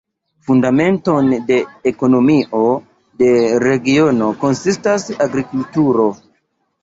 Fundamenton 0.45 1.27
de 1.49 1.57
ekonomio 1.91 2.61
de 3.21 3.29
regiono 3.65 4.29
konsistas 4.45 5.05
agrikulturo. 5.29 6.09